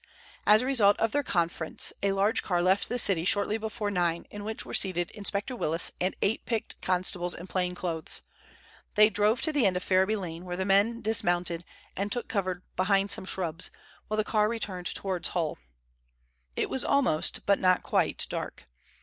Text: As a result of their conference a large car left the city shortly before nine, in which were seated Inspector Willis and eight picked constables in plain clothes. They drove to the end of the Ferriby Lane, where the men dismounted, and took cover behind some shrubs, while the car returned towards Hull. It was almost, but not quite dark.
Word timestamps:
As 0.47 0.63
a 0.63 0.65
result 0.65 0.97
of 0.97 1.11
their 1.11 1.21
conference 1.21 1.93
a 2.01 2.11
large 2.11 2.41
car 2.41 2.59
left 2.63 2.89
the 2.89 2.97
city 2.97 3.23
shortly 3.23 3.59
before 3.59 3.91
nine, 3.91 4.25
in 4.31 4.43
which 4.43 4.65
were 4.65 4.73
seated 4.73 5.11
Inspector 5.11 5.55
Willis 5.55 5.91
and 6.01 6.15
eight 6.23 6.43
picked 6.47 6.81
constables 6.81 7.35
in 7.35 7.45
plain 7.45 7.75
clothes. 7.75 8.23
They 8.95 9.11
drove 9.11 9.43
to 9.43 9.53
the 9.53 9.67
end 9.67 9.77
of 9.77 9.83
the 9.83 9.85
Ferriby 9.85 10.15
Lane, 10.15 10.43
where 10.43 10.57
the 10.57 10.65
men 10.65 11.03
dismounted, 11.03 11.63
and 11.95 12.11
took 12.11 12.27
cover 12.27 12.63
behind 12.75 13.11
some 13.11 13.25
shrubs, 13.25 13.69
while 14.07 14.17
the 14.17 14.23
car 14.23 14.49
returned 14.49 14.87
towards 14.87 15.27
Hull. 15.27 15.59
It 16.55 16.67
was 16.67 16.83
almost, 16.83 17.45
but 17.45 17.59
not 17.59 17.83
quite 17.83 18.25
dark. 18.27 18.63